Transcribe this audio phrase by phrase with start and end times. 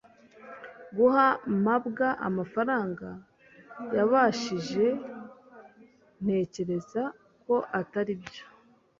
[0.95, 1.27] "Guha
[1.65, 3.07] mabwa amafaranga
[3.95, 4.85] yabafashije?"
[6.23, 7.03] "Ntekereza
[7.45, 8.43] ko atari byo."